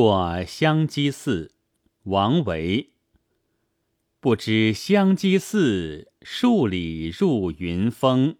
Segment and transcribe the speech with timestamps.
[0.00, 1.50] 过香积寺，
[2.04, 2.92] 王维。
[4.20, 8.36] 不知香积寺，数里入云峰。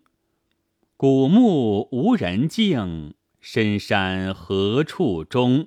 [0.96, 5.66] 古木无人径，深山何处钟？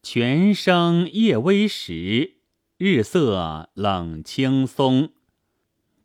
[0.00, 2.34] 泉声夜微时，
[2.76, 5.10] 日色冷青松。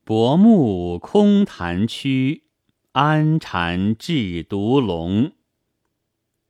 [0.03, 2.45] 薄暮空潭曲，
[2.93, 5.33] 安禅制独龙。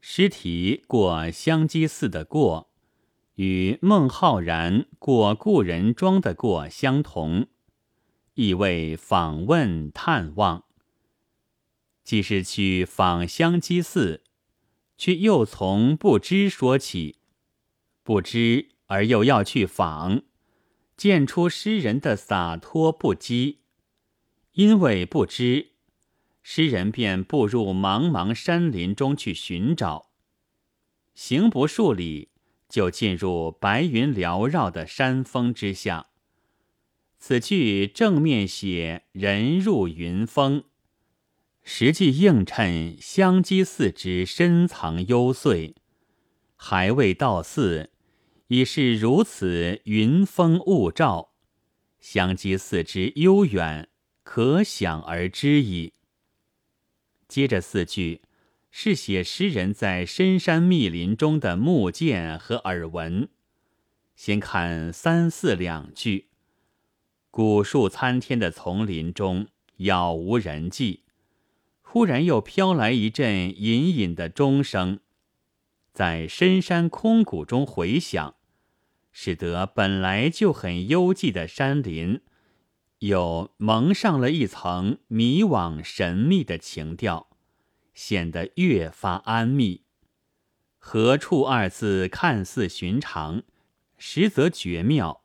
[0.06, 2.70] 诗题过香积寺的过。
[3.36, 7.48] 与孟浩然过故人庄的过相同，
[8.34, 10.66] 意为访问探望。
[12.04, 14.24] 既是去访香积寺，
[14.98, 17.20] 却又从不知说起，
[18.04, 20.24] 不知而又要去访，
[20.98, 23.60] 见出诗人的洒脱不羁。
[24.52, 25.72] 因为不知，
[26.44, 30.12] 诗人便步入茫茫山林中去寻找，
[31.16, 32.30] 行不数里。
[32.70, 36.08] 就进入白云缭绕的山峰之下。
[37.20, 40.64] 此句正面写人入云峰，
[41.62, 45.76] 实际映衬香积寺之深藏幽邃。
[46.56, 47.92] 还未到寺，
[48.48, 51.34] 已是如此云峰雾罩，
[52.00, 53.88] 香积寺之悠远，
[54.24, 55.94] 可想而知矣。
[57.28, 58.22] 接着四句。
[58.76, 63.30] 是写诗人在深山密林中的目见和耳闻。
[64.16, 66.30] 先看三四两句：
[67.30, 69.46] 古树参天的丛林中，
[69.78, 71.04] 杳无人迹。
[71.84, 75.02] 忽然又飘来一阵隐隐的钟声，
[75.94, 78.34] 在深山空谷中回响，
[79.12, 82.22] 使得本来就很幽寂的山林，
[83.04, 87.30] 又蒙上了一层迷惘神秘的情调。
[87.94, 89.82] 显得越发安谧。
[90.80, 93.44] 何处二字看似寻常，
[94.00, 95.22] 实则绝妙。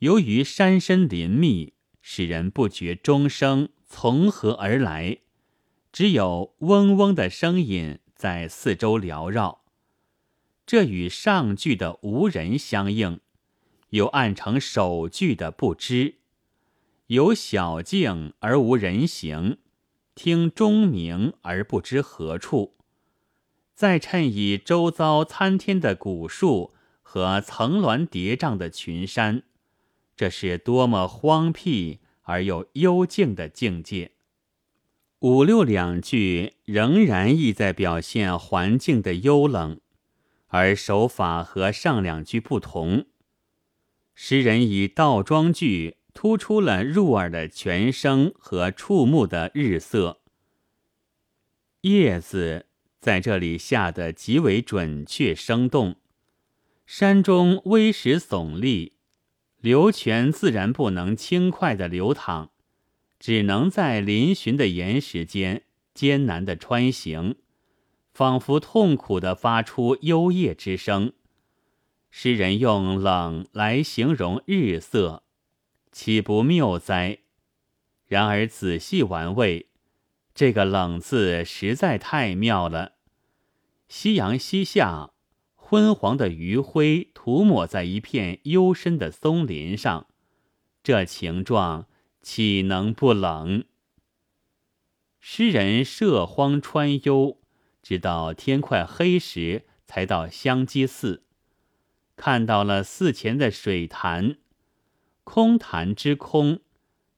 [0.00, 5.20] 由于山深林密，使人不觉钟声从何而来，
[5.90, 9.62] 只有嗡嗡的声音在四周缭绕。
[10.66, 13.20] 这与上句的无人相应，
[13.88, 16.16] 又暗成首句的不知。
[17.08, 19.58] 有小径而无人行。
[20.14, 22.74] 听钟鸣而不知何处，
[23.72, 29.44] 再衬以周遭参天的古树和层峦叠嶂的群山，
[30.16, 34.10] 这是多么荒僻而又幽静的境界！
[35.20, 39.80] 五六两句仍然意在表现环境的幽冷，
[40.48, 43.06] 而手法和上两句不同。
[44.16, 45.97] 诗人以倒装句。
[46.20, 50.20] 突出了入耳的泉声和触目的日色。
[51.82, 52.66] 叶子
[52.98, 55.94] 在这里下的极为准确生动。
[56.84, 58.94] 山中微石耸立，
[59.60, 62.50] 流泉自然不能轻快的流淌，
[63.20, 65.62] 只能在嶙峋的岩石间
[65.94, 67.36] 艰难的穿行，
[68.12, 71.12] 仿佛痛苦的发出幽咽之声。
[72.10, 75.22] 诗人用冷来形容日色。
[75.90, 77.18] 岂不谬哉？
[78.06, 79.68] 然而仔细玩味，
[80.34, 82.92] 这个“冷”字实在太妙了。
[83.88, 85.10] 夕阳西下，
[85.54, 90.06] 昏黄的余晖涂抹在一片幽深的松林上，
[90.82, 91.86] 这情状
[92.22, 93.64] 岂能不冷？
[95.20, 97.38] 诗人涉荒穿幽，
[97.82, 101.24] 直到天快黑时才到香积寺，
[102.16, 104.38] 看到了寺前的水潭。
[105.30, 106.60] 空潭之空，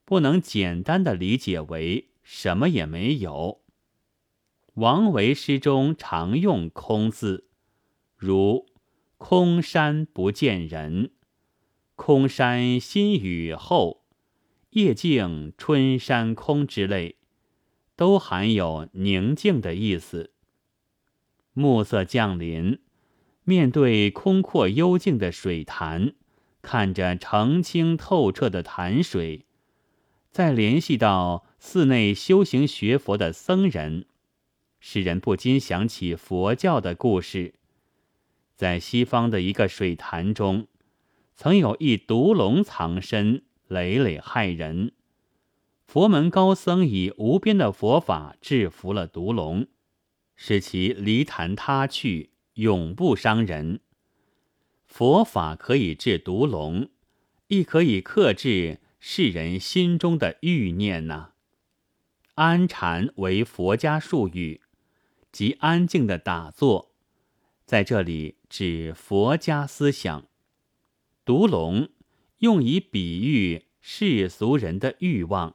[0.04, 3.60] 不能简单的理解为什么也没有。
[4.74, 7.46] 王维诗中常用“空”字，
[8.16, 8.66] 如
[9.16, 11.12] “空山不见人
[11.94, 14.02] ”“空山新雨后
[14.70, 17.14] ”“夜静春山空”之类，
[17.94, 20.32] 都含有宁静的意思。
[21.52, 22.80] 暮色降临，
[23.44, 26.14] 面对空阔幽静的水潭。
[26.62, 29.46] 看着澄清透彻的潭水，
[30.30, 34.06] 再联系到寺内修行学佛的僧人，
[34.78, 37.54] 使人不禁想起佛教的故事。
[38.54, 40.66] 在西方的一个水潭中，
[41.34, 44.92] 曾有一毒龙藏身，累累害人。
[45.86, 49.66] 佛门高僧以无边的佛法制服了毒龙，
[50.36, 53.80] 使其离潭他去，永不伤人。
[54.90, 56.90] 佛法可以治毒龙，
[57.46, 61.30] 亦可以克制世人心中的欲念呐。
[62.34, 64.60] 安禅为佛家术语，
[65.30, 66.92] 即安静的打坐，
[67.64, 70.26] 在这里指佛家思想。
[71.24, 71.88] 毒龙
[72.38, 75.54] 用以比喻世俗人的欲望。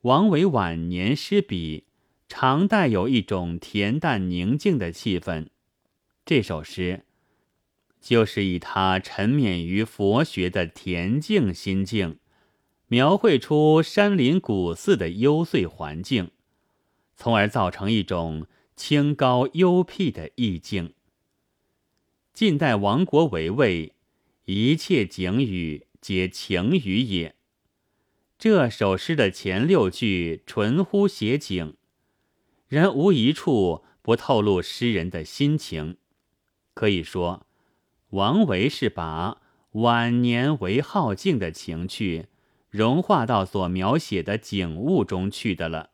[0.00, 1.84] 王维晚年诗笔
[2.26, 5.48] 常带有一种恬淡宁静的气氛。
[6.24, 7.04] 这首诗
[8.00, 12.18] 就是以他沉湎于佛学的恬静心境，
[12.86, 16.30] 描绘出山林古寺的幽邃环境，
[17.16, 20.94] 从而造成一种清高幽僻的意境。
[22.32, 23.94] 近代王国维谓。
[24.50, 27.34] 一切景语皆情语也。
[28.38, 31.74] 这首诗的前六句纯乎写景，
[32.66, 35.98] 然无一处不透露诗人的心情。
[36.72, 37.46] 可以说，
[38.10, 42.28] 王维是把晚年为好静的情趣
[42.70, 45.90] 融化到所描写的景物中去的了。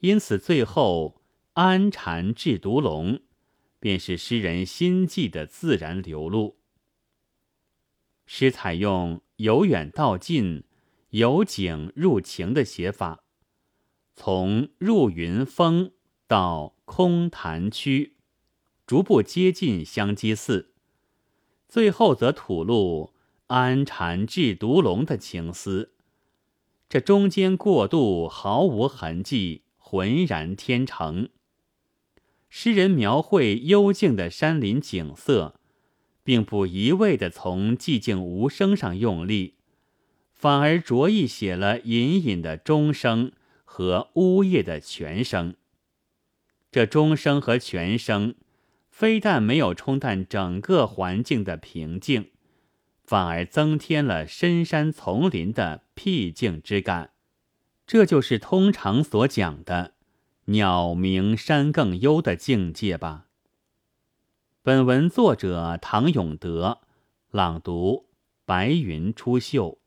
[0.00, 1.20] 因此，最后
[1.54, 3.20] 安禅至独龙，
[3.80, 6.58] 便是诗人心迹的自然流露。
[8.26, 10.62] 诗采用由远到近、
[11.10, 13.24] 由景入情的写法，
[14.14, 15.90] 从入云峰
[16.28, 18.17] 到空潭区，
[18.88, 20.70] 逐步接近香积寺，
[21.68, 23.12] 最后则吐露
[23.48, 25.92] 安禅至独龙的情思。
[26.88, 31.28] 这中间过渡毫无痕迹，浑然天成。
[32.48, 35.56] 诗人描绘幽静的山林景色。
[36.24, 39.54] 并不一味地从寂静无声上用力，
[40.34, 43.32] 反而着意写了隐隐的钟声
[43.64, 45.54] 和呜咽的泉声。
[46.70, 48.34] 这钟声和泉声，
[48.98, 52.32] 非但没有冲淡整个环境的平静，
[53.04, 57.12] 反而增添了深山丛林的僻静之感。
[57.86, 59.94] 这就是通常所讲的
[60.46, 63.26] “鸟鸣山更幽”的境界吧。
[64.62, 66.80] 本文作者唐永德，
[67.30, 68.06] 朗读：
[68.44, 69.77] 白云出岫。